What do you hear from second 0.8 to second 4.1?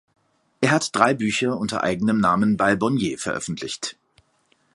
drei Bücher unter eigenem Namen bei Bonniers veröffentlicht.